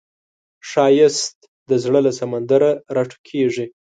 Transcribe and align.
ښایست 0.69 1.35
د 1.69 1.71
زړه 1.83 1.99
له 2.05 2.11
سمندر 2.19 2.61
راټوکېږي 2.95 3.65